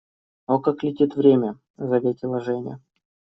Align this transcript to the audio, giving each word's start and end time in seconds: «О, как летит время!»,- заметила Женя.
«О, 0.51 0.57
как 0.59 0.81
летит 0.81 1.15
время!»,- 1.15 1.59
заметила 1.77 2.41
Женя. 2.41 2.81